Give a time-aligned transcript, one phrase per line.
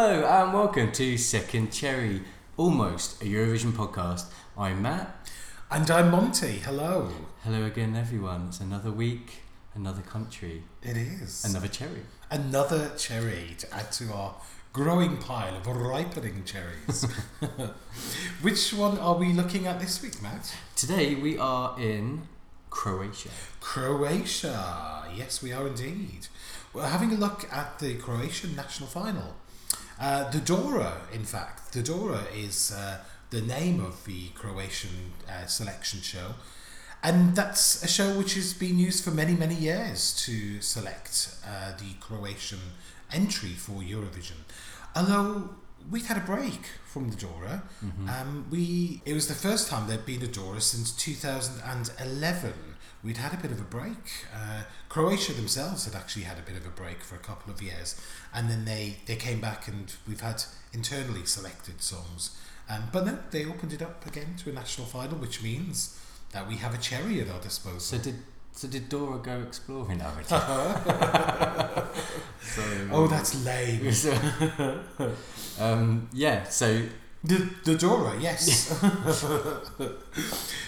[0.00, 2.22] Hello and welcome to Second Cherry,
[2.56, 4.26] almost a Eurovision podcast.
[4.56, 5.28] I'm Matt.
[5.72, 6.60] And I'm Monty.
[6.60, 7.10] Hello.
[7.42, 8.46] Hello again, everyone.
[8.46, 9.42] It's another week,
[9.74, 11.44] another country, It is.
[11.44, 12.02] another cherry.
[12.30, 14.36] Another cherry to add to our
[14.72, 17.02] growing pile of ripening cherries.
[18.40, 20.54] Which one are we looking at this week, Matt?
[20.76, 22.22] Today we are in
[22.70, 23.30] Croatia.
[23.58, 25.08] Croatia.
[25.12, 26.28] Yes, we are indeed.
[26.72, 29.34] We're having a look at the Croatian national final.
[30.00, 32.98] Uh, the Dora, in fact, the Dora is uh,
[33.30, 36.34] the name of the Croatian uh, selection show.
[37.02, 41.72] And that's a show which has been used for many, many years to select uh,
[41.78, 42.58] the Croatian
[43.12, 44.38] entry for Eurovision.
[44.96, 45.50] Although
[45.90, 47.62] we've had a break from the Dora.
[48.08, 52.52] Um, we it was the first time there'd been a Dora since 2011.
[53.04, 54.26] We'd had a bit of a break.
[54.34, 57.62] Uh, Croatia themselves had actually had a bit of a break for a couple of
[57.62, 58.00] years,
[58.34, 62.36] and then they, they came back and we've had internally selected songs.
[62.68, 65.98] Um, but no, they opened it up again to a national final, which means
[66.32, 67.80] that we have a cherry at our disposal.
[67.80, 68.16] So did
[68.52, 70.00] so did Dora go exploring
[72.40, 73.92] so, oh, that's lame.
[73.92, 74.12] so,
[75.60, 76.42] um, yeah.
[76.42, 76.82] So
[77.24, 78.68] The, the Dora, yes.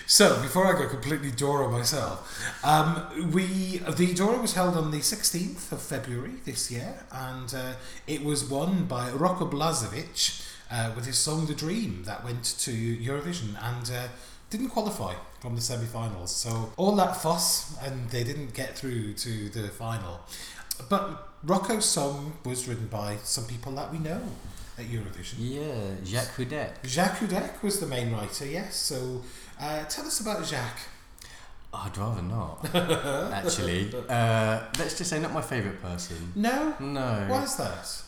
[0.06, 2.28] so, before I go completely Dora myself,
[2.64, 7.74] um, we the Dora was held on the 16th of February this year, and uh,
[8.08, 12.72] it was won by Roko Blazevic uh, with his song The Dream that went to
[12.72, 14.08] Eurovision and uh,
[14.50, 16.34] didn't qualify from the semi finals.
[16.34, 20.20] So, all that fuss, and they didn't get through to the final.
[20.88, 24.20] But Rocco's song was written by some people that we know
[24.80, 25.34] at Eurovision.
[25.38, 26.70] yeah, Jacques Hudek.
[26.84, 28.76] Jacques Hudek was the main writer, yes.
[28.76, 29.22] So
[29.60, 30.80] uh, tell us about Jacques.
[31.72, 32.66] I'd rather not.
[33.32, 36.32] Actually, uh, let's just say not my favourite person.
[36.34, 36.74] No?
[36.80, 37.26] No.
[37.28, 38.02] Why is that?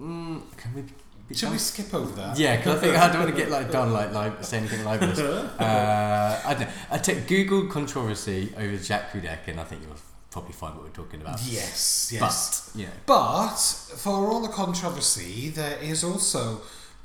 [0.00, 0.82] Mm, can we?
[1.28, 2.38] Be Shall we skip over that?
[2.38, 4.84] Yeah, because I think I don't want to get like done like like say anything
[4.84, 5.18] libelous.
[5.60, 6.72] Uh, I don't know.
[6.90, 9.96] I take Google controversy over Jacques Hudek, and I think you'll
[10.38, 11.40] probably find what we're talking about.
[11.44, 12.70] Yes, yes.
[12.72, 13.56] But you know, But
[13.96, 16.60] for all the controversy, there is also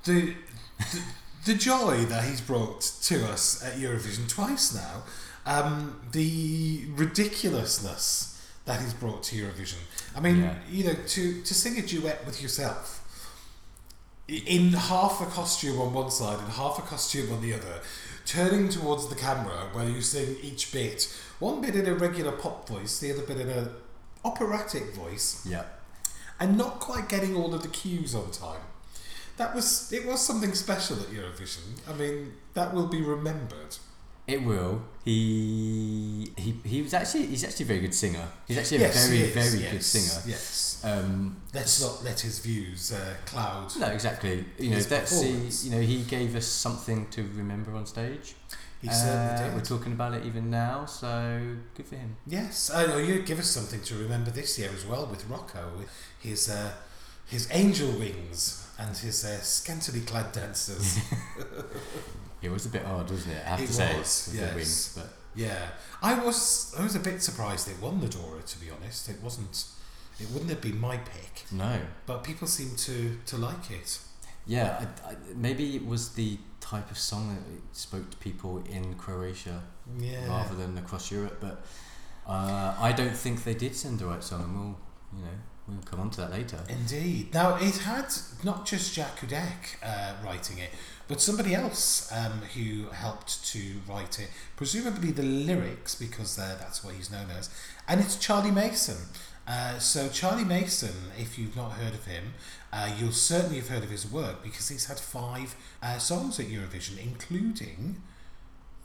[0.05, 0.35] the,
[0.91, 0.99] the
[1.45, 5.03] the joy that he's brought to us at Eurovision twice now.
[5.45, 8.29] Um, the ridiculousness
[8.65, 9.79] that he's brought to Eurovision.
[10.15, 10.55] I mean, Yeah.
[10.69, 13.02] you know, to to sing a duet with yourself i-
[14.27, 17.81] in half a costume on one side and half a costume on the other,
[18.25, 22.67] turning towards the camera where you sing each bit, one bit in a regular pop
[22.67, 23.69] voice, the other bit in a
[24.23, 25.63] operatic voice, yeah.
[26.39, 28.61] and not quite getting all of the cues on time.
[29.37, 31.79] That was it was something special at Eurovision.
[31.89, 33.77] I mean, that will be remembered.
[34.25, 34.81] It will.
[35.03, 38.25] He he he was actually he's actually a very good singer.
[38.47, 40.21] He's actually a yes, very very yes, good singer.
[40.27, 40.81] Yes.
[40.85, 43.71] Um, Let's not let his views uh, cloud.
[43.79, 44.45] no, exactly.
[44.57, 44.89] You know, see.
[44.89, 45.65] performance.
[45.65, 48.35] You know, he gave us something to remember on stage.
[48.81, 51.39] He Uh, certainly We're talking about it even now, so
[51.75, 52.15] good for him.
[52.25, 55.71] Yes, I know you give us something to remember this year as well with Rocco,
[55.77, 55.89] with
[56.19, 56.71] his uh,
[57.25, 60.99] his angel wings and his uh, scantily clad dancers.
[62.43, 63.41] It was a bit odd, wasn't it?
[63.45, 64.93] I have It to say, was, with yes.
[64.93, 65.67] the but yeah,
[66.01, 68.41] I was I was a bit surprised it won the Dora.
[68.41, 69.65] To be honest, it wasn't.
[70.19, 71.79] It wouldn't have been my pick, no.
[72.05, 73.99] but people seem to to like it.
[74.45, 78.95] Yeah, I, I, maybe it was the type of song that spoke to people in
[78.95, 79.63] Croatia
[79.97, 80.27] Yeah.
[80.27, 81.37] rather than across Europe.
[81.39, 81.65] But
[82.27, 84.77] uh, I don't think they did send the right song, and we'll,
[85.17, 85.37] you know,
[85.67, 86.59] we'll come on to that later.
[86.69, 87.33] Indeed.
[87.33, 88.07] Now, it had
[88.43, 90.71] not just Jack Hudek uh, writing it,
[91.07, 96.83] but somebody else um, who helped to write it, presumably the lyrics, because uh, that's
[96.83, 97.49] what he's known as,
[97.87, 98.97] and it's Charlie Mason.
[99.45, 102.33] Uh, so, Charlie Mason, if you've not heard of him,
[102.71, 106.45] uh, you'll certainly have heard of his work because he's had five uh, songs at
[106.45, 108.01] Eurovision, including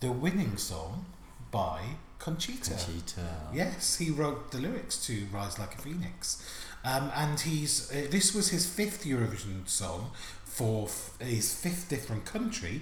[0.01, 1.07] the winning song
[1.51, 1.81] by
[2.19, 2.71] Conchita.
[2.71, 3.29] Conchita.
[3.55, 6.43] Yes, he wrote the lyrics to "Rise Like a Phoenix,"
[6.85, 10.11] um, and he's uh, this was his fifth Eurovision song
[10.59, 12.81] for f- his fifth different country.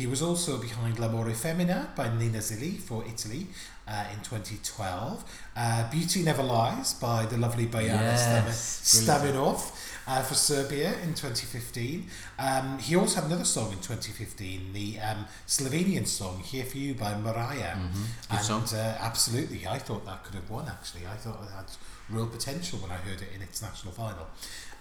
[0.00, 3.46] He was also behind "L'amore femmina" by Nina Zilli for Italy
[3.88, 5.24] uh, in 2012.
[5.56, 9.72] Uh, "Beauty Never Lies" by the lovely Bojana Yes, Stam- Stamenov
[10.08, 12.06] uh, for Serbia in 2015.
[12.38, 16.94] Um, he also had another song in 2015, the um, Slovenian song "Here for You"
[16.94, 17.74] by Maraaya.
[17.76, 18.64] hmm Good and song.
[18.74, 20.66] Uh, absolutely, I thought that could have won.
[20.68, 21.66] Actually, I thought it had
[22.10, 24.26] real potential when I heard it in its national final.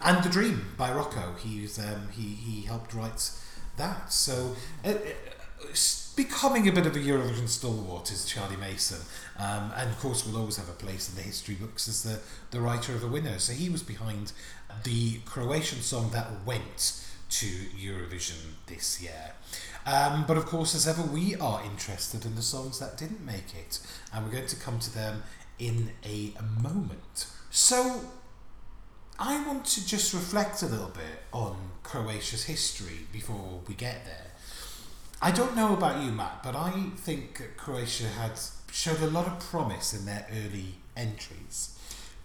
[0.01, 1.36] And "The Dream" by Rocco.
[1.38, 3.30] He's um, he he helped write
[3.78, 4.12] that.
[4.12, 4.56] So.
[4.84, 4.94] Uh,
[6.16, 9.02] becoming a bit of a Eurovision stalwart is Charlie Mason,
[9.38, 12.20] um, and of course will always have a place in the history books as the,
[12.52, 13.38] the writer of the winner.
[13.40, 14.32] So he was behind
[14.84, 19.34] the Croatian song that went to Eurovision this year.
[19.86, 23.54] Um, but of course, as ever, we are interested in the songs that didn't make
[23.56, 23.80] it,
[24.14, 25.24] and we're going to come to them
[25.60, 27.28] in a moment.
[27.52, 28.02] So,
[29.18, 34.32] I want to just reflect a little bit on Croatia's history before we get there.
[35.25, 38.33] I don't know about you, Matt, but I think Croatia had
[38.72, 41.75] showed a lot of promise in their early entries.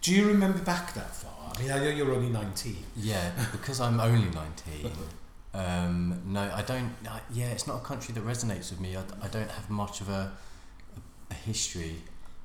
[0.01, 1.51] Do you remember back that far?
[1.51, 2.77] I mean, I know you're only 19.
[2.95, 4.91] Yeah, because I'm only 19.
[5.55, 6.91] Um, no, I don't.
[7.09, 8.95] I, yeah, it's not a country that resonates with me.
[8.95, 10.31] I, I don't have much of a,
[11.31, 11.95] a history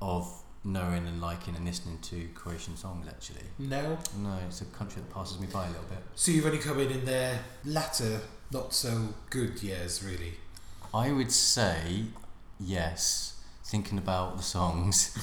[0.01, 0.27] of
[0.63, 3.45] knowing and liking and listening to Croatian songs, actually.
[3.59, 3.99] No?
[4.23, 5.99] No, it's a country that passes me by a little bit.
[6.15, 8.21] So you've only come in in their latter,
[8.51, 10.33] not so good years, really?
[10.97, 12.05] I would say
[12.59, 13.33] yes.
[13.63, 15.13] Thinking about the songs,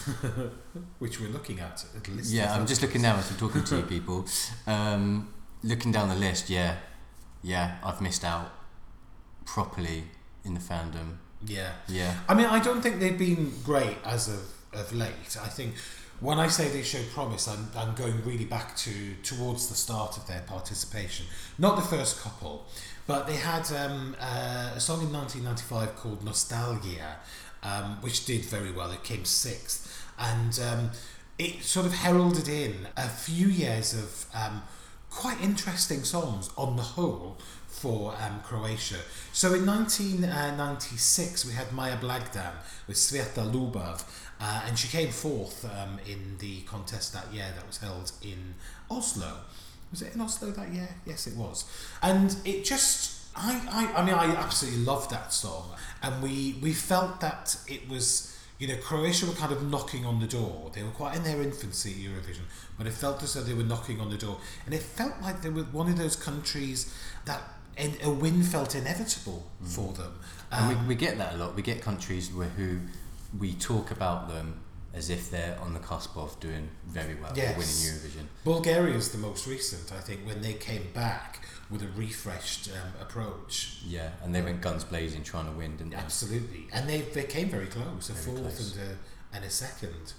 [0.99, 1.83] which we're looking at.
[1.97, 4.27] at least yeah, I'm just looking now as I'm talking to you people.
[4.67, 5.33] Um,
[5.63, 6.77] looking down the list, yeah,
[7.43, 8.53] yeah, I've missed out
[9.47, 10.05] properly
[10.45, 11.17] in the fandom.
[11.47, 12.17] Yeah, yeah.
[12.29, 14.43] I mean, I don't think they've been great as of
[14.75, 15.39] of late.
[15.43, 15.75] I think
[16.21, 20.17] when I say they show promise, I'm, I'm going really back to towards the start
[20.17, 21.27] of their participation.
[21.59, 22.67] Not the first couple,
[23.07, 27.17] but they had um, uh, a song in 1995 called Nostalgia,
[27.63, 28.91] um, which did very well.
[28.91, 30.91] It came sixth, and um,
[31.39, 34.63] it sort of heralded in a few years of um,
[35.11, 37.39] quite interesting songs on the whole
[37.69, 39.01] for um, Croatia.
[39.33, 42.53] So in 1996 we had Maja Blagdan
[42.87, 44.05] with Sveta Lubov
[44.45, 48.55] uh, and she came fourth um, in the contest that year that was held in
[48.91, 49.39] Oslo.
[49.91, 50.91] Was it in Oslo that year?
[51.07, 51.65] Yes, it was.
[52.03, 55.71] And it just I, I, I mean, I absolutely loved that song,
[56.03, 58.31] and we we felt that it was.
[58.59, 60.71] You know, Croatia were kind of knocking on the door.
[60.73, 62.45] They were quite in their infancy at Eurovision,
[62.79, 64.39] but it felt as though they were knocking on the door.
[64.65, 66.95] And it felt like they were one of those countries
[67.25, 67.43] that
[67.77, 69.67] a win felt inevitable mm.
[69.67, 70.13] for them.
[70.53, 71.57] Um, and we, um, we get that a lot.
[71.57, 72.79] We get countries where who
[73.39, 74.61] we talk about them
[74.93, 77.57] as if they're on the cusp of doing very well, yes.
[77.59, 78.27] winning Eurovision.
[78.45, 83.03] Bulgaria is the most recent, I think, when they came back with a refreshed um,
[83.03, 83.81] approach.
[83.85, 85.97] Yeah, and they went guns blazing trying to win, didn't they?
[85.97, 88.77] Absolutely, and they, they came very close, a very fourth close.
[88.77, 90.13] and a, and a second.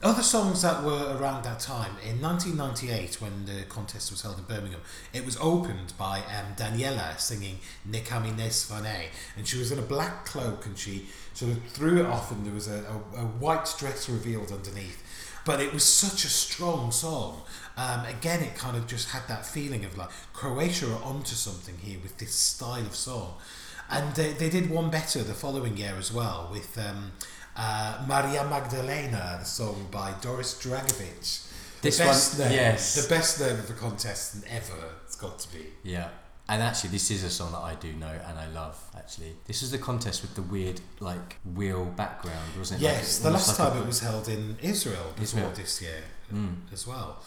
[0.00, 4.44] Other songs that were around that time, in 1998, when the contest was held in
[4.44, 4.80] Birmingham,
[5.12, 7.58] it was opened by um, Daniela singing
[7.88, 9.06] Neka mi ne svane,
[9.36, 12.46] and she was in a black cloak and she sort of threw it off, and
[12.46, 12.84] there was a,
[13.16, 15.02] a, a white dress revealed underneath.
[15.44, 17.42] But it was such a strong song,
[17.76, 21.78] um, again, it kind of just had that feeling of like Croatia are onto something
[21.78, 23.34] here with this style of song.
[23.90, 27.12] And they, they did one better the following year as well with um,
[27.58, 31.44] uh, Maria Magdalena, the song by Doris Dragovic.
[31.82, 32.94] This the best one, name, yes.
[33.02, 35.66] The best name of a contestant ever, it's got to be.
[35.82, 36.08] Yeah.
[36.48, 38.82] And actually, this is a song that I do know and I love.
[38.96, 42.84] Actually, this is the contest with the weird, like wheel background, wasn't it?
[42.84, 45.52] Yes, like, the last like time it was held in Israel before Israel.
[45.54, 46.02] this year
[46.32, 46.54] mm.
[46.72, 47.22] as well.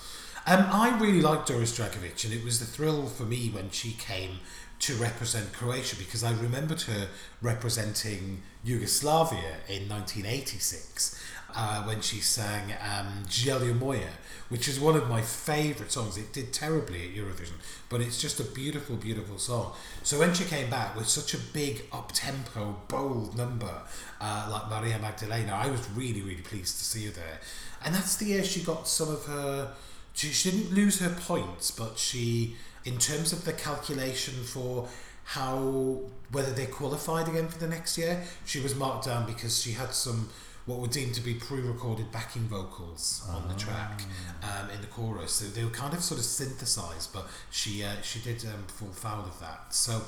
[0.48, 3.92] Um, I really liked Doris Dragovic, and it was the thrill for me when she
[3.92, 4.40] came
[4.82, 7.08] to represent Croatia because I remembered her
[7.42, 11.24] representing Yugoslavia in 1986
[11.56, 14.10] uh, when she sang um, Moja,
[14.50, 16.18] which is one of my favourite songs.
[16.18, 17.54] It did terribly at Eurovision,
[17.90, 19.74] but it's just a beautiful, beautiful song.
[20.02, 23.84] So when she came back with such a big, up tempo, bold number
[24.20, 27.40] uh, like Maria Magdalena, I was really, really pleased to see her there.
[27.86, 29.74] And that's the year she got some of her
[30.14, 34.88] she, she didn't lose her points, but she, in terms of the calculation for
[35.24, 39.74] how whether they qualified again for the next year, she was marked down because she
[39.74, 40.30] had some
[40.66, 44.02] what were deemed to be pre-recorded backing vocals on the track
[44.44, 44.64] ah.
[44.64, 45.34] um, in the chorus.
[45.34, 48.90] So they were kind of sort of synthesized, but she uh, she did um, fall
[48.90, 49.74] foul of that.
[49.74, 50.02] So,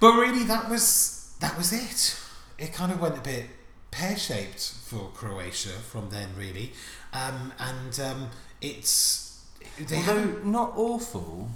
[0.00, 2.20] but really, that was that was it.
[2.58, 3.46] It kind of went a bit
[3.90, 6.72] pear-shaped for Croatia from then, really,
[7.12, 9.44] um, and um, it's
[9.78, 11.48] they Although not awful.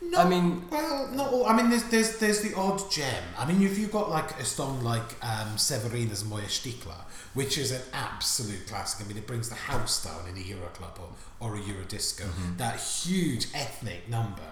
[0.00, 1.46] Not, I mean, well, not all.
[1.46, 3.24] I mean, there's there's there's the odd gem.
[3.36, 7.72] I mean, if you've got like a song like um, Severina's Moja Stikla, which is
[7.72, 9.04] an absolute classic.
[9.04, 11.84] I mean, it brings the house down in a Euro club or, or a Euro
[11.84, 12.24] disco.
[12.24, 12.56] Mm-hmm.
[12.58, 14.42] That huge ethnic number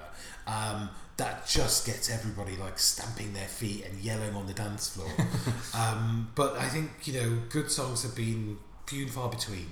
[0.46, 5.10] um, that just gets everybody like stamping their feet and yelling on the dance floor.
[5.74, 9.66] um, but I think you know, good songs have been few and far between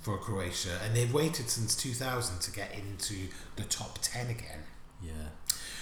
[0.00, 4.60] for Croatia, and they've waited since 2000 to get into the top 10 again.
[5.02, 5.12] Yeah.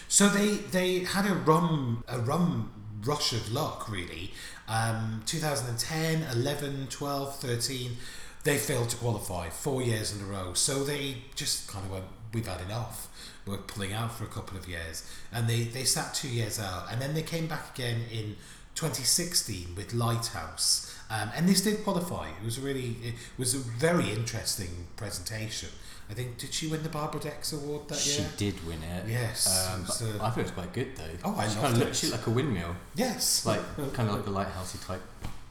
[0.08, 2.73] So they they had a rum a rum
[3.04, 4.32] rush of luck really.
[4.68, 7.96] Um, 2010, 11, 12, 13,
[8.42, 10.54] they failed to qualify four years in a row.
[10.54, 13.08] So they just kind of went we've had enough.
[13.46, 16.87] We're pulling out for a couple of years, and they they sat two years out,
[16.90, 18.37] and then they came back again in
[18.75, 22.28] 2016 with Lighthouse, um, and this did qualify.
[22.28, 25.70] It was really it was a very interesting presentation.
[26.08, 28.28] I think did she win the Barbara Dex award that she year?
[28.30, 29.08] She did win it.
[29.08, 31.04] Yes, Um, it was, but uh, I thought it was quite good though.
[31.25, 34.08] Oh, I she loved kind of looked she looked like a windmill, Yes, like kind
[34.08, 35.02] of like the lighthousey type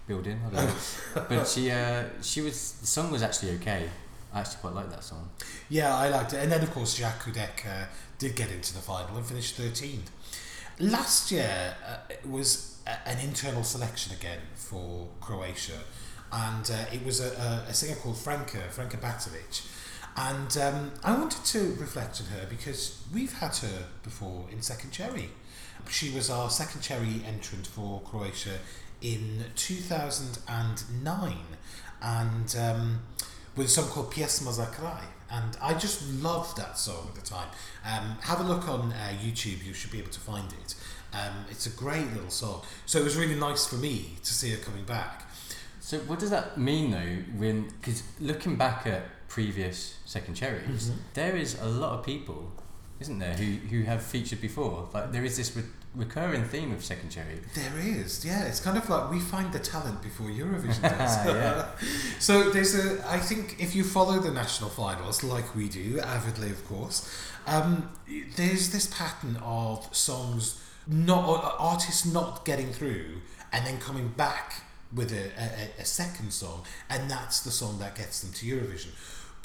[0.07, 0.39] building.
[0.47, 1.25] I don't know.
[1.29, 3.89] but she uh, she was the song was actually okay.
[4.33, 5.29] I actually quite like that song.
[5.69, 6.38] Yeah, I liked it.
[6.43, 7.85] And then, of course, Jacques Hudek uh,
[8.19, 10.09] did get into the final and finished 13th.
[10.79, 15.79] Last year uh, it was a, an internal selection again for Croatia.
[16.33, 17.29] And uh, it was a,
[17.67, 19.62] a, a singer called Franka, Franka Batelic.
[20.17, 24.91] And um, I wanted to reflect on her because we've had her before in Second
[24.91, 25.29] Cherry.
[25.89, 28.60] She was our Second Cherry entrant for Croatia
[29.01, 31.38] in 2009.
[32.01, 33.00] And um,
[33.55, 35.03] with a song called Pjesma za kraj.
[35.29, 37.50] And I just loved that song at the time.
[37.84, 40.75] Um, have a look on uh, YouTube, you should be able to find it.
[41.13, 42.62] Um, it's a great little song.
[42.86, 45.24] So it was really nice for me to see her coming back.
[45.79, 47.38] So what does that mean though?
[47.38, 49.03] When because looking back at
[49.39, 50.97] previous second cherries, Mhm.
[51.13, 52.39] there is a lot of people,
[53.03, 54.77] isn't there, who who have featured before?
[54.95, 55.71] Like there is this re-
[56.05, 57.37] recurring theme of second cherry.
[57.61, 58.41] There is, yeah.
[58.49, 61.13] It's kind of like we find the talent before Eurovision does.
[62.27, 62.85] So there's a.
[63.17, 65.87] I think if you follow the national finals like we do,
[66.17, 66.97] avidly of course,
[67.55, 67.69] um,
[68.39, 69.77] there's this pattern of
[70.09, 70.43] songs
[70.87, 73.07] not artists not getting through
[73.51, 74.47] and then coming back
[74.99, 76.59] with a, a, a second song,
[76.93, 78.91] and that's the song that gets them to Eurovision.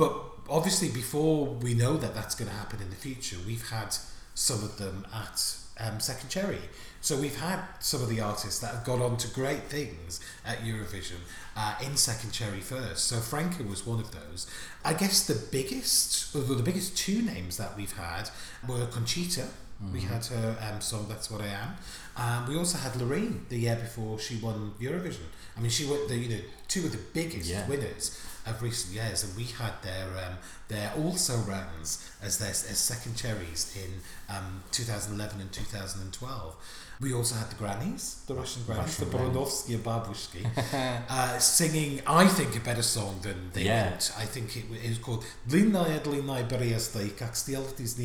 [0.00, 0.14] But
[0.48, 3.94] obviously, before we know that that's going to happen in the future, we've had
[4.34, 5.36] some of them at
[5.78, 6.62] um, Second Cherry.
[7.02, 10.60] So we've had some of the artists that have gone on to great things at
[10.60, 11.20] Eurovision
[11.54, 13.04] uh, in Second Cherry first.
[13.08, 14.46] So Franka was one of those.
[14.86, 18.30] I guess the biggest, or the biggest two names that we've had
[18.66, 19.48] were Conchita.
[19.94, 21.74] We had her um, song "That's What I Am."
[22.14, 25.24] Um, we also had Loreen the year before she won Eurovision.
[25.56, 27.66] I mean, she won the you know two of the biggest Yeah.
[27.66, 28.14] winners
[28.46, 33.16] of recent years, and we had their um, their also runs as their as second
[33.16, 34.00] cherries in
[34.34, 36.56] um, 2011 and 2012.
[37.00, 42.02] We also had the grannies, the Russian grannies, Russian the Buranovskiye and Babushki, uh, singing,
[42.06, 43.94] I think, a better song than they yeah.
[44.18, 47.96] I think it, it was called «Длинная длинная березда, как сделать из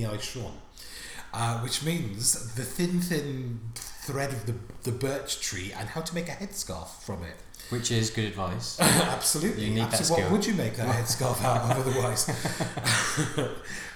[1.62, 6.30] which means the thin, thin thread of the, the birch tree and how to make
[6.30, 7.36] a headscarf from it.
[7.70, 8.80] Which is good advice.
[8.82, 9.66] Absolutely.
[9.66, 10.24] You need that Absolutely.
[10.24, 12.30] What would you make that headscarf out of otherwise?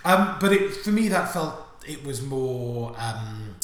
[0.05, 1.55] um, but it, for me, that felt
[1.87, 2.95] it was more.
[2.97, 3.55] Um,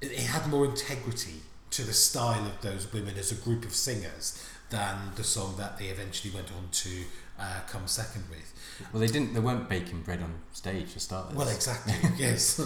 [0.00, 3.72] it, it had more integrity to the style of those women as a group of
[3.72, 6.90] singers than the song that they eventually went on to
[7.38, 8.52] uh, come second with.
[8.92, 9.34] Well, they didn't.
[9.34, 11.36] They weren't baking bread on stage to start with.
[11.36, 11.94] Well, exactly.
[12.18, 12.60] yes.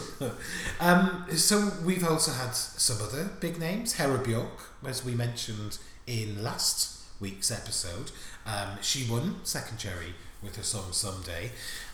[0.80, 3.94] um, so we've also had some other big names.
[3.94, 8.10] Hera Bjork, as we mentioned in last week's episode,
[8.46, 11.50] um, she won second cherry with her song "Someday,"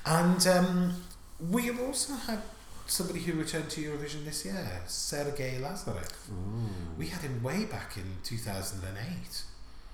[0.06, 1.02] and um,
[1.50, 2.40] we have also had
[2.86, 6.12] somebody who returned to Eurovision this year, Sergei Lazarev.
[6.30, 6.68] Ooh,
[6.98, 9.42] We had him way back in two thousand and eight.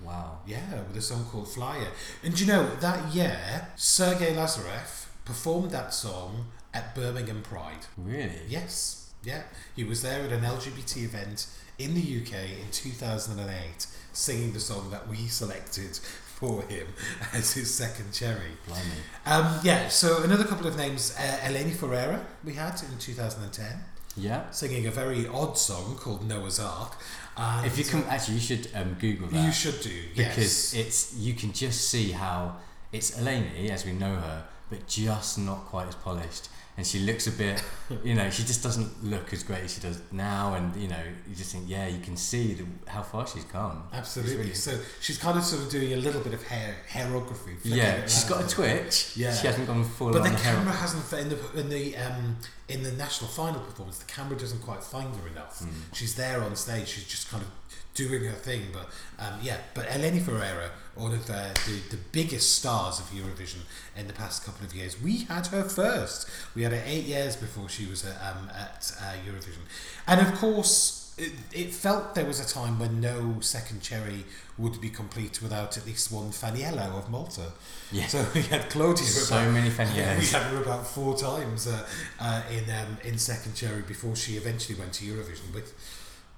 [0.04, 0.38] wow.
[0.46, 1.88] Yeah, with a song called Flyer.
[2.22, 7.86] And you know, that year, Sergei Lazarev performed that song at Birmingham Pride.
[7.96, 8.40] Really?
[8.48, 9.42] Yes, yeah.
[9.76, 11.46] He was there at an LGBT event
[11.78, 16.86] in the UK in 2008 singing the song that we selected for him
[17.34, 18.52] as his second cherry.
[18.66, 19.00] Blimey.
[19.26, 21.14] Um, yeah, so another couple of names.
[21.18, 23.84] Uh, Eleni Foureira we had in 2010
[24.16, 24.50] Yeah.
[24.50, 26.96] singing a very odd song called Noah's Ark.
[27.36, 29.44] And If you can, actually, you should um, Google that.
[29.44, 30.34] You should do, yes.
[30.34, 32.56] because it's you can just see how
[32.92, 36.48] it's Eleni as we know her, but just not quite as polished.
[36.80, 37.62] And she looks a bit,
[38.02, 40.54] you know, she just doesn't look as great as she does now.
[40.54, 43.82] And you know, you just think, yeah, you can see the, how far she's come.
[43.88, 44.36] It's Absolutely.
[44.38, 47.58] really- So she's kind of sort of doing a little bit of hair hairography.
[47.64, 49.14] yeah, she's got a twitch.
[49.14, 49.34] Yeah.
[49.34, 52.38] she hasn't gone full But the hair- camera hasn't in the in the um,
[52.70, 53.98] in the national final performance.
[53.98, 55.60] The camera doesn't quite find her enough.
[55.60, 55.68] Mm.
[55.92, 56.88] She's there on stage.
[56.88, 57.50] She's just kind of
[57.94, 58.62] doing her thing.
[58.72, 63.60] But um, yeah, but Eleni Foureira, one of the, the the biggest stars of Eurovision
[63.96, 66.28] in the past couple of years, we had her first.
[66.54, 69.64] We had her eight years before she was at, um, at uh, Eurovision,
[70.06, 70.96] and of course.
[71.18, 74.24] It, it felt there was a time when no second cherry
[74.56, 77.52] would be complete without at least one Faniello of Malta.
[77.92, 78.06] Yeah.
[78.06, 81.86] So we had Claudia so about many yeah, we had her about four times uh,
[82.18, 85.74] uh, in um, in second cherry before she eventually went to Eurovision with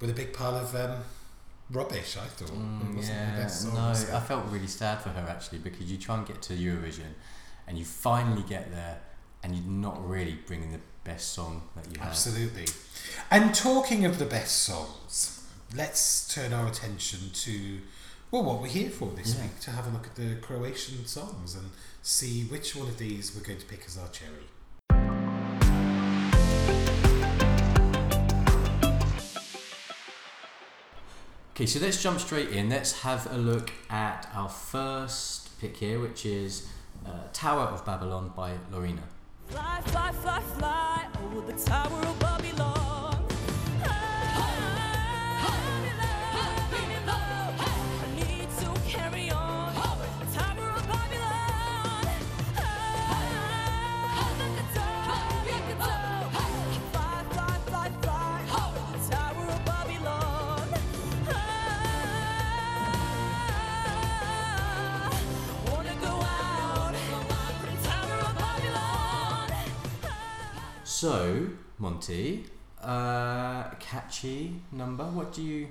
[0.01, 0.97] with a big pile of um,
[1.73, 2.15] rubbish.
[2.17, 2.49] I thought.
[2.49, 5.97] It Mm, yeah, best no, so- I felt really sad for her actually because you
[5.97, 7.13] try and get to Eurovision,
[7.67, 9.01] and you finally get there,
[9.43, 12.09] and you're not really bringing the best song that you have.
[12.09, 12.67] Absolutely.
[13.29, 15.41] And talking of the best songs,
[15.75, 17.81] let's turn our attention to
[18.31, 19.43] well what we're here for this Yeah.
[19.43, 21.69] week to have a look at the Croatian songs and
[22.01, 24.47] see which one of these we're going to pick as our cherry.
[31.55, 32.69] Okay, so let's jump straight in.
[32.69, 36.67] Let's have a look at our first pick here, which is
[37.05, 39.03] uh, Tower of Babylon by Lorena.
[39.49, 42.72] Fly, fly, fly, fly over the tower of Babylon.
[71.03, 72.45] So, Monty,
[72.81, 75.03] uh, catchy number.
[75.03, 75.67] What do you?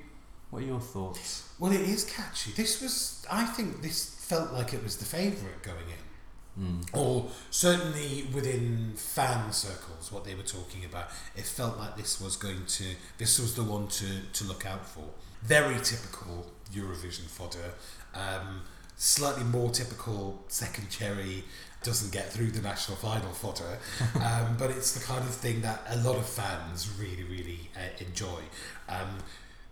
[0.51, 1.49] What are your thoughts?
[1.59, 2.51] Well, it is catchy.
[2.53, 6.63] This was, I think, this felt like it was the favourite going in.
[6.63, 6.87] Mm.
[6.93, 12.37] or certainly within fan circles, what they were talking about, it felt like this was
[12.37, 12.85] going to,
[13.17, 15.05] this was the one to, to look out for.
[15.41, 17.73] Very typical Eurovision fodder.
[18.13, 18.61] Um,
[18.97, 21.45] slightly more typical second cherry
[21.85, 23.79] doesn't get through the national final fodder,
[24.25, 27.81] um, but it's the kind of thing that a lot of fans really, really uh,
[28.05, 28.41] enjoy.
[28.89, 29.19] Um,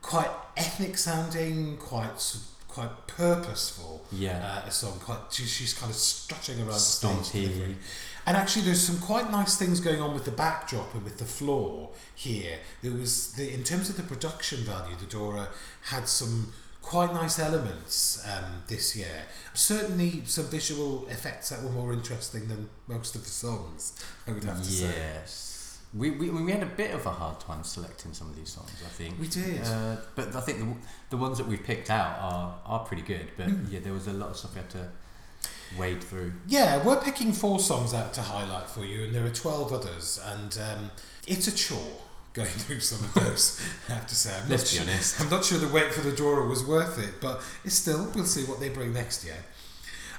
[0.03, 2.37] quite ethnic sounding, quite
[2.69, 4.63] quite purposeful Yeah.
[4.65, 4.99] uh, a song.
[5.01, 7.07] Quite, she, she's kind of strutting around the stage.
[8.27, 11.25] And actually, there's some quite nice things going on with the backdrop and with the
[11.25, 12.59] floor here.
[12.83, 15.49] There was the in terms of the production value, the Dora
[15.87, 16.53] had some
[16.83, 19.23] quite nice elements um, this year.
[19.55, 24.03] Certainly, some visual effects that were more interesting than most of the songs.
[24.27, 24.87] I would have to say.
[24.87, 25.47] Yes.
[25.93, 28.71] We, we, we had a bit of a hard time selecting some of these songs,
[28.87, 29.19] I think.
[29.19, 29.61] We did.
[29.65, 30.77] Uh, but I think the,
[31.11, 33.29] the ones that we've picked out are, are pretty good.
[33.37, 33.73] But Mm.
[33.73, 34.89] yeah, there was a lot of stuff we had to
[35.77, 36.33] wade through.
[36.47, 40.21] Yeah, we're picking four songs out to highlight for you, and there are 12 others,
[40.25, 40.91] and um,
[41.27, 41.97] it's a chore
[42.33, 44.35] going through some of those, I have to say.
[44.43, 45.17] I'm Let's be not honest.
[45.17, 48.11] Sure, I'm not sure the wait for the Dora was worth it, but it's still,
[48.15, 49.37] we'll see what they bring next year.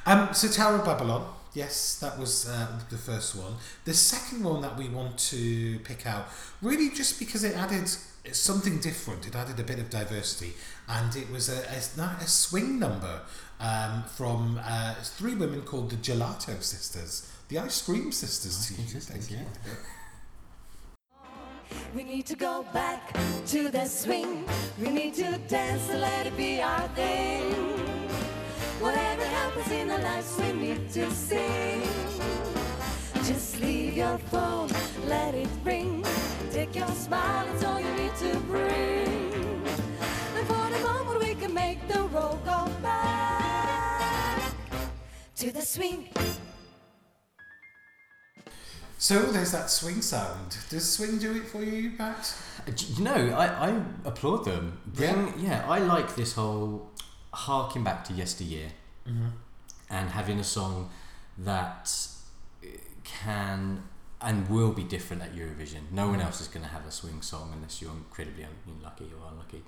[0.06, 3.54] Um, so, Tower of Babylon, yes, that was uh, the first one.
[3.86, 6.28] The second one that we want to pick out,
[6.62, 7.88] really just because it added
[8.32, 10.54] something different, it added a bit of diversity,
[10.88, 13.22] and it was a, a, a swing number
[13.60, 18.68] um, from uh, three women called the Gelato Sisters, the Ice Cream Sisters.
[18.68, 19.46] to Cream Sisters, thank you.
[21.94, 23.14] We need to go back
[23.48, 24.46] to the swing.
[24.80, 27.54] We need to dance and let it be our thing.
[28.80, 31.84] Whatever happens in our lives, we need to sing.
[33.24, 34.70] Just leave your phone,
[35.08, 36.04] let it ring.
[36.52, 39.62] Take your smile, it's all you need to bring.
[40.36, 44.42] And for the moment, we can make the roll go back
[45.36, 46.10] to the swing.
[49.02, 50.58] So there's that swing sound.
[50.70, 52.36] Does swing do it for you, Pat?
[52.68, 54.78] Uh, You know, I, I applaud them.
[54.86, 55.66] Bring, yeah.
[55.68, 56.92] I like this whole
[57.34, 58.70] harking back to yesteryear
[59.08, 59.30] Mm-hmm.
[59.90, 60.92] and having a song
[61.40, 61.92] that
[62.64, 62.68] uh,
[63.04, 63.82] can
[64.22, 65.82] and will be different at Eurovision.
[65.92, 69.06] No one else is going to have a swing song unless you're incredibly un- unlucky
[69.20, 69.64] or unlucky.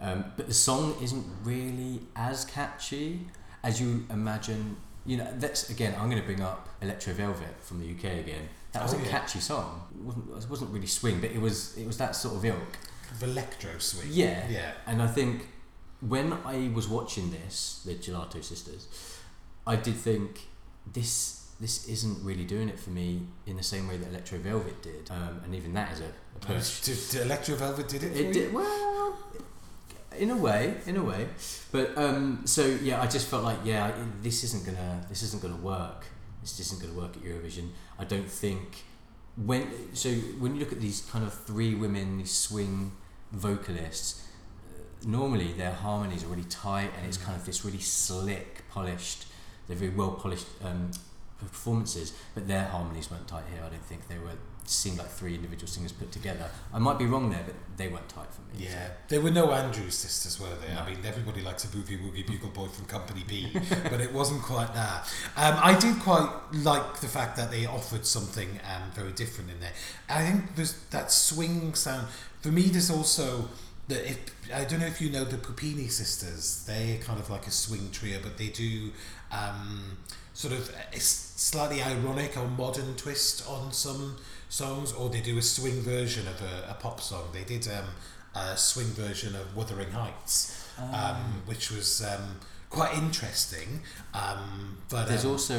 [0.00, 3.26] Um, but the song isn't really as catchy
[3.62, 4.76] as you imagine.
[5.04, 5.94] You know, that's again.
[5.98, 8.48] I'm going to bring up Electro Velvet from the UK again.
[8.72, 9.08] That was Oh, a yeah.
[9.10, 9.82] catchy song.
[9.94, 12.72] It wasn't, it wasn't really swing, but it was it was that sort of ilk.
[13.08, 14.08] Kind of electro swing.
[14.10, 14.48] Yeah.
[14.48, 14.72] Yeah.
[14.86, 15.48] And I think
[16.00, 18.88] when I was watching this, the Gelato Sisters,
[19.66, 20.40] I did think
[20.92, 24.82] this this isn't really doing it for me in the same way that Electro Velvet
[24.82, 26.06] did, um, and even that is a,
[26.36, 26.80] a push.
[26.80, 29.16] Did, did Electro Velvet did it for It did well,
[30.18, 31.28] in a way, in a way,
[31.70, 35.56] but um, so yeah, I just felt like yeah, this isn't gonna this isn't gonna
[35.56, 36.04] work.
[36.42, 37.70] This isn't gonna work at Eurovision.
[37.98, 38.84] I don't think
[39.36, 42.92] when so when you look at these kind of three women, these swing
[43.32, 44.26] vocalists,
[44.68, 49.26] uh, normally their harmonies are really tight and it's kind of this really slick, polished.
[49.68, 50.90] They're very well polished um,
[51.38, 53.62] performances, but their harmonies weren't tight here.
[53.64, 56.48] I don't think they were seemed like three individual singers put together.
[56.72, 58.64] I might be wrong there, but they weren't tight for me.
[58.64, 60.78] Yeah, there were no Andrews sisters, were there?
[60.78, 63.52] I mean, everybody likes a boogie woogie bugle boy from Company B,
[63.90, 65.12] but it wasn't quite that.
[65.36, 69.60] Um, I did quite like the fact that they offered something um, very different in
[69.60, 69.72] there.
[70.08, 72.08] I think there's that swing sound.
[72.40, 73.48] For me, there's also
[73.88, 74.18] that If,
[74.54, 76.64] I don't know if you know the Puppini sisters.
[76.66, 78.92] They're kind of like a swing trio, but they do.
[79.30, 79.98] Um,
[80.34, 84.16] sort of a slightly ironic or modern twist on some
[84.52, 87.24] songs, or they do a swing version of a, a pop song.
[87.32, 87.86] They did um,
[88.34, 91.10] a swing version of Wuthering Heights, Ah.
[91.10, 92.36] um, which was um,
[92.70, 93.80] quite interesting.
[94.14, 95.56] Um, but There's um, also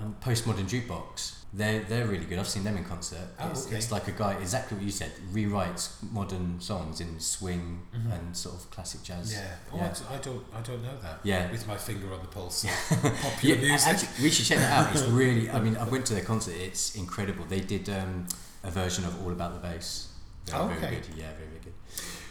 [0.00, 1.36] um, um, postmodern jukebox.
[1.52, 2.38] They're they're really good.
[2.38, 3.26] I've seen them in concert.
[3.40, 3.76] Oh, it's, okay.
[3.76, 5.10] it's like a guy exactly what you said.
[5.32, 9.34] Rewrites modern songs in swing and sort of classic jazz.
[9.34, 9.42] Mm-hmm.
[9.42, 10.14] yeah, oh, yeah.
[10.16, 11.18] I don't, I don't know that.
[11.24, 11.50] Yeah.
[11.50, 12.64] with my finger on the pulse
[13.02, 13.88] popular Yeah, music.
[13.88, 14.92] actually, we should check that out.
[14.94, 15.50] It's really.
[15.50, 16.54] I mean, I went to their concert.
[16.56, 17.44] It's incredible.
[17.48, 18.26] They did um,
[18.62, 20.06] a version of All About the Bass.
[20.46, 20.78] Very, Okay.
[20.80, 21.04] very good.
[21.16, 21.72] Yeah, very, very good.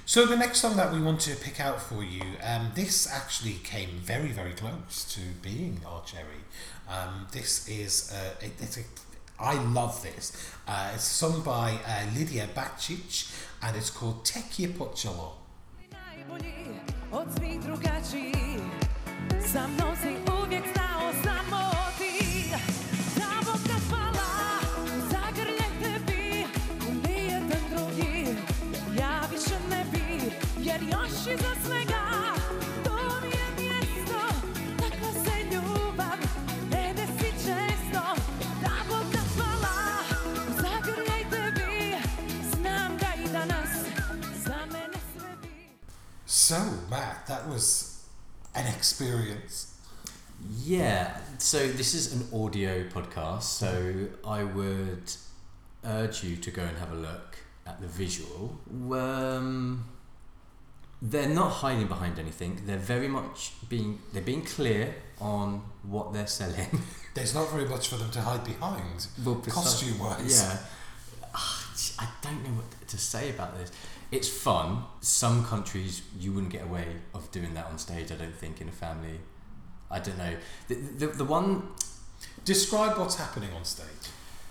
[0.10, 3.60] So the next song that we want to pick out for you, um, this actually
[3.64, 6.42] came very, very close to being our cherry.
[6.90, 8.84] Um, this is uh, it, it's a,
[9.40, 10.32] I love this.
[10.68, 15.34] Uh, it's sung by uh, Lydia Bacic, and it's called Tek je počelo.
[46.50, 48.08] So Matt, that was
[48.56, 49.72] an experience.
[50.64, 51.16] Yeah.
[51.38, 53.44] So this is an audio podcast.
[53.44, 55.12] So I would
[55.86, 58.58] urge you to go and have a look at the visual.
[58.92, 59.86] Um,
[61.04, 62.64] they're not hiding behind anything.
[62.66, 66.82] They're very much being they're being clear on what they're selling.
[67.14, 70.42] There's not very much for them to hide behind, well, costume-wise.
[70.42, 70.58] Yeah.
[71.32, 73.72] Ah, I don't know what to say about this.
[74.12, 74.84] It's fun.
[75.02, 78.12] Some countries you wouldn't get away of doing that on stage.
[78.12, 79.20] I don't think in a family.
[79.92, 80.36] I don't know.
[80.68, 81.70] The, the, the one
[82.46, 83.88] Describe what's happening on stage.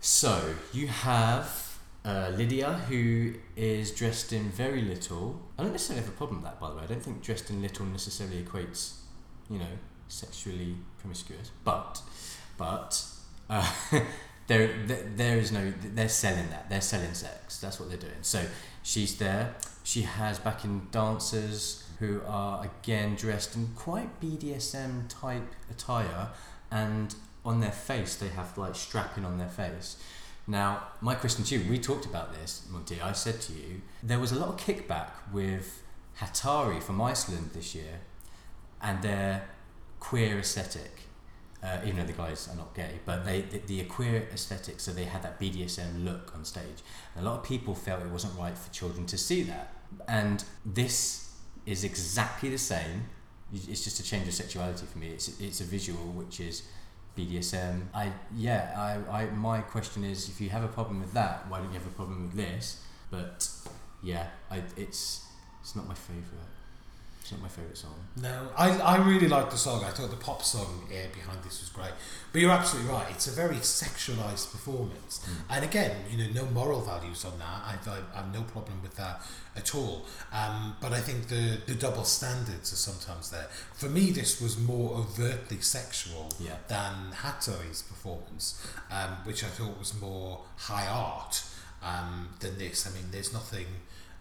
[0.00, 5.40] So you have uh, Lydia, who is dressed in very little.
[5.58, 6.82] I don't necessarily have a problem with that, by the way.
[6.84, 8.98] I don't think dressed in little necessarily equates,
[9.50, 11.50] you know, sexually promiscuous.
[11.64, 12.00] But,
[12.56, 13.04] but
[13.50, 13.68] uh,
[14.48, 15.72] there, there, there is no.
[15.94, 16.68] They're selling that.
[16.68, 17.58] They're selling sex.
[17.60, 18.22] That's what they're doing.
[18.22, 18.44] So
[18.82, 19.54] she's there.
[19.84, 26.30] She has backing dancers who are again dressed in quite BDSM type attire,
[26.70, 29.96] and on their face they have like strapping on their face.
[30.46, 33.02] Now, my question to you, we talked about this, Monty.
[33.02, 35.82] I said to you, there was a lot of kickback with
[36.20, 38.00] Hatari from Iceland this year
[38.80, 39.46] and their
[40.00, 40.97] queer aesthetic.
[41.60, 44.92] Uh, even though the guys are not gay, but they the, the queer aesthetic, so
[44.92, 46.84] they had that BDSM look on stage.
[47.16, 49.72] And a lot of people felt it wasn't right for children to see that.
[50.06, 51.34] And this
[51.66, 53.06] is exactly the same.
[53.52, 55.08] It's just a change of sexuality for me.
[55.08, 56.62] It's it's a visual which is
[57.16, 57.88] BDSM.
[57.92, 59.00] I yeah.
[59.10, 61.78] I, I my question is, if you have a problem with that, why don't you
[61.78, 62.84] have a problem with this?
[63.10, 63.48] But
[64.02, 65.26] yeah, I it's
[65.60, 66.57] it's not my favorite.
[67.28, 67.94] It's not my favorite song.
[68.22, 69.84] No, I, I really like the song.
[69.84, 71.92] I thought the pop song yeah, behind this was great.
[72.32, 73.04] But you're absolutely right.
[73.10, 75.28] It's a very sexualized performance.
[75.50, 77.44] And again, you know, no moral values on that.
[77.44, 79.20] I, I, I have no problem with that
[79.54, 80.06] at all.
[80.32, 83.48] Um, but I think the, the double standards are sometimes there.
[83.74, 86.54] For me, this was more overtly sexual Yeah.
[86.68, 91.42] than Hatari's performance, um, which I thought was more high art
[91.82, 92.86] um, than this.
[92.86, 93.66] I mean, there's nothing,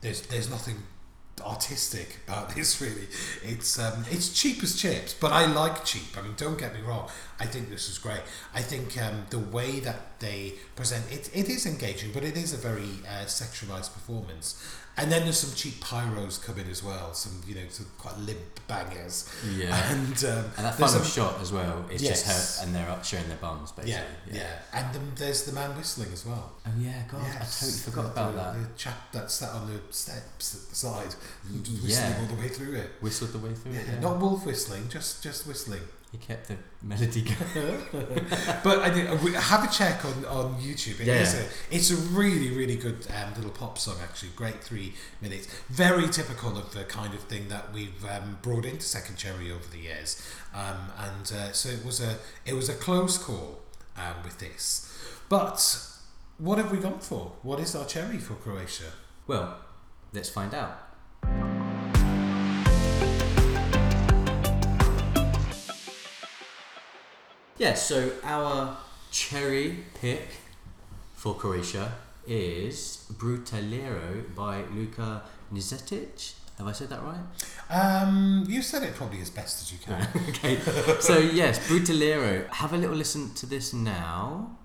[0.01, 0.83] there's there's nothing
[1.41, 3.07] artistic about this really.
[3.43, 6.17] It's um, it's cheap as chips, but I like cheap.
[6.17, 7.09] I mean, don't get me wrong.
[7.39, 8.21] I think this is great.
[8.53, 12.53] I think um, the way that they present it, it is engaging, but it is
[12.53, 14.61] a very uh, sexualized performance.
[14.99, 17.13] And then there's some cheap pyros come in as well.
[17.13, 19.29] Some you know some quite limp bangers.
[19.55, 19.75] Yeah.
[19.91, 22.23] And um, And that there's final some- shot as well, it's Yes.
[22.23, 23.91] just her and they're up showing their bums basically.
[24.31, 26.51] yeah, yeah, And then there's the man whistling as well.
[26.65, 28.53] Oh yeah, God, I totally forgot the, about the, that.
[28.73, 31.13] The chap that sat on the steps at the side,
[31.63, 31.83] just Yeah.
[31.83, 32.89] whistling all the way through it.
[33.01, 33.85] Whistled the way through it.
[33.87, 33.99] Yeah.
[33.99, 35.81] not wolf whistling, just just whistling.
[36.11, 37.81] He kept the melody going.
[38.63, 41.01] But I did, have a check on, on YouTube.
[41.01, 41.15] It Yeah.
[41.21, 44.29] is a, it's a really really good um, little pop song actually.
[44.35, 45.47] Great three minutes.
[45.69, 49.67] Very typical of the kind of thing that we've um, brought into Second Cherry over
[49.69, 50.21] the years.
[50.55, 53.59] Um, and uh, so it was a it was a close call
[53.97, 54.97] um, with this.
[55.27, 55.59] But
[56.37, 57.33] what have we gone for?
[57.41, 58.91] What is our cherry for Croatia?
[59.27, 59.57] Well,
[60.13, 60.86] let's find out.
[67.57, 68.77] Yeah, so our
[69.09, 70.27] cherry pick
[71.15, 71.91] for Croatia
[72.27, 76.33] is Brutalero by Luka Nizetic.
[76.59, 77.19] Have I said that right?
[77.69, 80.07] Um, you said it probably as best as you can.
[80.29, 80.57] okay.
[80.99, 82.47] So yes, Brutalero.
[82.49, 84.57] Have a little listen to this now.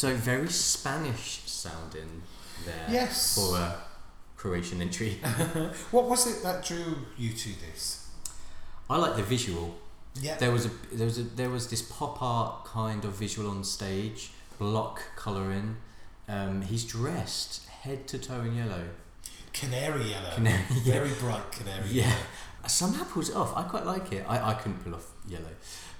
[0.00, 2.22] So very Spanish sounding
[2.64, 2.86] there.
[2.88, 3.34] Yes.
[3.34, 3.76] For a
[4.34, 5.18] Croatian entry.
[5.90, 8.08] What was it that drew you to this?
[8.88, 9.74] I like the visual.
[10.18, 10.38] Yeah.
[10.38, 13.62] There was a there was a there was this pop art kind of visual on
[13.62, 15.76] stage, block colouring.
[16.30, 18.84] Um, he's dressed head to toe in yellow.
[19.52, 20.30] Canary yellow.
[20.34, 20.64] Canary.
[20.86, 22.68] Very bright canary Yeah, yellow.
[22.68, 23.54] somehow pulls it off.
[23.54, 24.24] I quite like it.
[24.26, 25.54] I, I couldn't pull off yellow,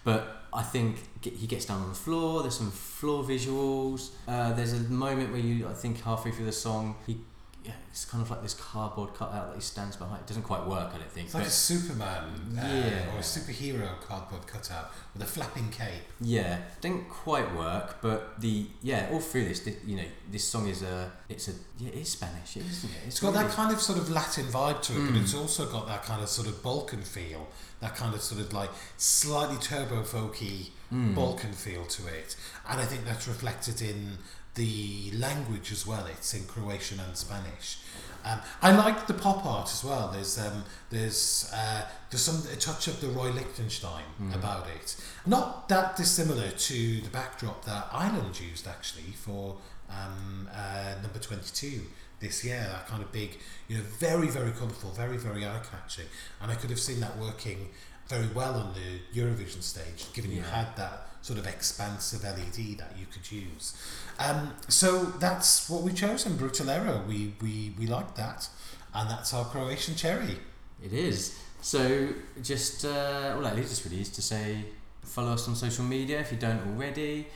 [0.04, 2.42] but I think he gets down on the floor.
[2.42, 4.10] There's some floor visuals.
[4.26, 7.18] Uh, there's a moment where you, I think, halfway through the song, he.
[7.62, 10.22] Yeah, it's kind of like this cardboard cutout that he stands behind.
[10.22, 11.26] It doesn't quite work, I don't think.
[11.26, 13.12] It's like a but Superman uh, Yeah.
[13.14, 16.04] or a superhero cardboard cutout with a flapping cape.
[16.22, 17.98] yeah, didn't quite work.
[18.00, 21.52] But the yeah, all through this, thi- you know, this song is a it's a
[21.78, 22.96] yeah, it is Spanish, isn't it?
[23.08, 25.22] It's got that kind of sort of Latin vibe to it, but Mm.
[25.22, 27.46] it's also got that kind of sort of Balkan feel,
[27.80, 31.14] that kind of sort of like slightly turbo folky Mm.
[31.14, 32.34] Balkan feel to it.
[32.68, 34.18] And I think that's reflected in
[34.54, 36.06] the language as well.
[36.06, 37.78] It's in Croatian and Spanish.
[38.24, 40.10] Um, I like the pop art as well.
[40.12, 44.34] There's um, there's uh, there's some a touch of the Roy Lichtenstein Mm.
[44.34, 44.96] about it.
[45.24, 49.56] Not that dissimilar to the backdrop that Ireland used actually for
[49.88, 51.82] um, uh, number twenty two
[52.20, 52.60] this year.
[52.70, 56.06] That kind of big, you know, very very colourful, very very eye catching,
[56.42, 57.70] and I could have seen that working
[58.10, 62.92] very well on the Eurovision stage, given you had that sort of expansive LED that
[62.98, 63.74] you could use.
[64.18, 67.06] Um, so that's what we chose in Brutalero.
[67.06, 68.48] We, we, we liked that,
[68.92, 70.38] and that's our Croatian cherry.
[70.82, 71.38] It is.
[71.62, 72.08] So
[72.42, 74.64] just uh, all that leaves us really is to say
[75.02, 77.26] follow us on social media if you don't already.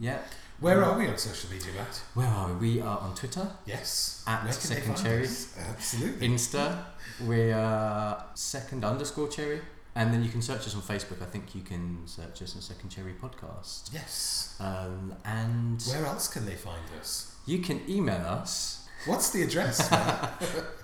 [0.00, 0.18] Yeah.
[0.60, 2.00] Where are we on social media, Matt?
[2.14, 2.74] Where are we?
[2.76, 4.22] We are on Twitter, Yes.
[4.28, 5.28] At Where can they Second Cherry.
[5.68, 6.28] Absolutely.
[6.28, 6.84] Insta.
[7.26, 9.60] We are second underscore cherry,
[9.94, 11.20] and then you can search us on Facebook.
[11.22, 13.90] I think you can search us on Second Cherry Podcast.
[13.92, 14.56] yes.
[14.60, 17.34] Um, and Where else can they find us?
[17.46, 18.86] you can email us.
[19.06, 20.42] What's the address, Matt?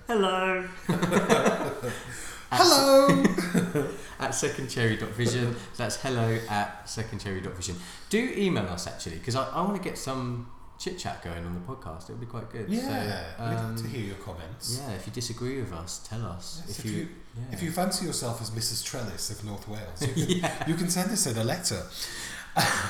[0.08, 0.64] Hello.
[2.50, 3.08] Hello!
[4.20, 5.54] at secondcherry.vision.
[5.76, 7.76] That's hello at secondcherry.vision.
[8.08, 11.54] Do email us actually, because I, I want to get some chit chat going on
[11.54, 12.08] the podcast.
[12.08, 12.68] It would be quite good.
[12.68, 14.80] yeah, So, we'd love um, to hear your comments.
[14.80, 16.62] Yeah, if you disagree with us, tell us.
[16.66, 17.44] Yes, if, if you, you- yeah.
[17.54, 18.84] If you fancy yourself as Mrs.
[18.84, 20.68] Trellis of North Wales, you can, yeah.
[20.68, 21.82] you can send us a letter.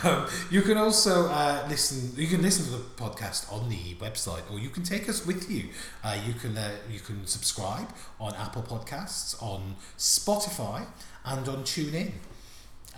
[0.04, 2.12] Um, you can also uh, listen.
[2.16, 5.50] You can listen to the podcast on the website, or you can take us with
[5.50, 5.68] you.
[6.02, 10.86] Uh, you can uh, you can subscribe on Apple Podcasts, on Spotify,
[11.26, 12.12] and on TuneIn.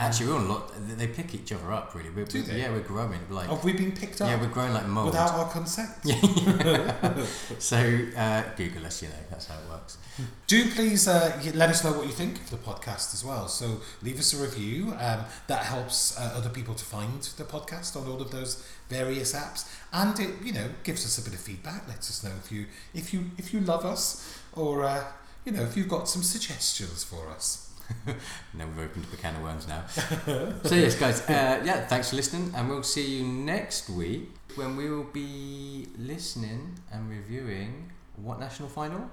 [0.01, 0.73] Actually, we're on a lot.
[0.89, 2.11] they- They pick each other up really.
[2.11, 2.61] We're, Do we- they?
[2.61, 3.21] Yeah, we're growing.
[3.31, 5.07] Like, Have we been picked up yeah, we're growing like mold.
[5.07, 5.91] without our consent?
[7.59, 7.77] so
[8.17, 9.03] uh, Google us.
[9.03, 9.99] You know, that's how it works.
[10.47, 13.49] Do please uh, let us know what you think of the podcast as well.
[13.49, 14.93] So leave us a review.
[14.99, 19.33] Um, that helps uh, other people to find the podcast on all of those various
[19.35, 21.87] apps, and it you know gives us a bit of feedback.
[21.89, 25.05] Lets us know if you if you if you love us, or uh,
[25.45, 27.67] you know if you've got some suggestions for us.
[28.55, 29.85] Now we've opened up a can of worms now.
[30.65, 31.21] so yes, guys.
[31.29, 35.87] Uh, yeah, thanks for listening, and we'll see you next week when we will be
[35.99, 39.11] listening and reviewing what national final?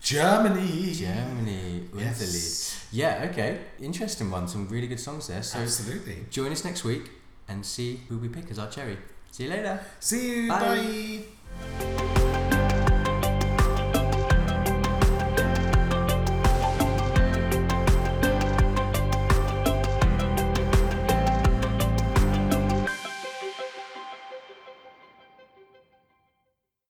[0.00, 0.92] Germany.
[0.92, 2.86] Germany, Yes.
[2.92, 4.46] Yeah, okay, interesting one.
[4.46, 5.42] Some really good songs there.
[5.42, 6.26] So Absolutely.
[6.30, 7.10] join us next week
[7.48, 8.98] and see who we pick as our cherry.
[9.30, 9.80] See you later.
[10.00, 10.48] See you.
[10.48, 11.24] Bye.
[11.74, 12.24] bye.